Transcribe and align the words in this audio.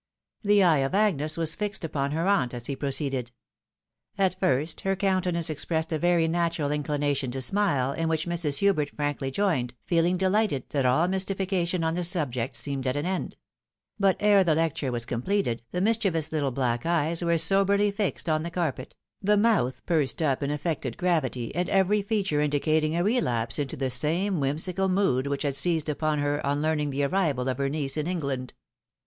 The 0.41 0.63
eye 0.63 0.79
of 0.79 0.95
Agnes 0.95 1.37
was 1.37 1.53
fixed 1.55 1.85
upon 1.85 2.09
her 2.09 2.27
aunt 2.27 2.55
as 2.55 2.65
he 2.65 2.75
proceeded. 2.75 3.31
At 4.17 4.39
first 4.39 4.81
her 4.81 4.95
countenance 4.95 5.47
expressed 5.47 5.93
a 5.93 5.99
very 5.99 6.27
natural 6.27 6.71
inclination 6.71 7.29
to 7.29 7.37
smde, 7.37 7.97
in 7.97 8.09
which 8.09 8.25
Mrs. 8.25 8.57
Hubert 8.57 8.89
frankly 8.89 9.29
joined, 9.29 9.75
feehng 9.87 10.17
delighted 10.17 10.63
that 10.71 10.87
all 10.87 11.07
mystification 11.07 11.83
on 11.83 11.93
the 11.93 12.03
subject 12.03 12.57
seemed 12.57 12.87
at 12.87 12.95
an 12.95 13.05
end; 13.05 13.35
but 13.99 14.17
ere 14.21 14.43
the 14.43 14.55
lecture 14.55 14.91
was 14.91 15.05
com 15.05 15.21
pleted, 15.21 15.59
the 15.69 15.81
mischievous 15.81 16.31
little 16.31 16.49
black 16.49 16.83
eyes 16.83 17.23
were 17.23 17.37
soberly 17.37 17.91
fixed 17.91 18.27
on 18.27 18.41
the 18.41 18.49
carpet, 18.49 18.95
the 19.21 19.37
mouth 19.37 19.85
pursed 19.85 20.19
up 20.23 20.41
in 20.41 20.49
affected 20.49 20.97
gravity, 20.97 21.53
and 21.53 21.69
every 21.69 22.01
feature 22.01 22.41
indicating 22.41 22.95
a 22.95 23.03
relapse 23.03 23.59
into 23.59 23.77
the 23.77 23.91
same 23.91 24.39
whimsical 24.39 24.89
mood 24.89 25.27
which 25.27 25.43
had 25.43 25.55
seized 25.55 25.89
upon 25.89 26.17
her 26.17 26.43
on 26.43 26.59
learning 26.59 26.89
the 26.89 27.03
arrival 27.03 27.47
of 27.47 27.59
her 27.59 27.69
niece 27.69 27.95
ia 27.97 28.05
England. 28.05 28.55